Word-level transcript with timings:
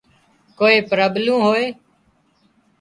ڪوئي 0.59 0.77
پرٻلُون 0.89 1.39
هوئي 1.47 1.65